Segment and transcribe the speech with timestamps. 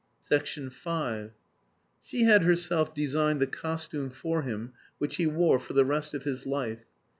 [0.27, 1.29] V
[2.01, 6.23] She had herself designed the costume for him which he wore for the rest of
[6.23, 6.85] his life.